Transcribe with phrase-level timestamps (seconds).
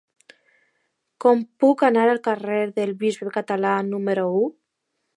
[1.25, 4.47] Com puc anar al carrer del Bisbe Català número u?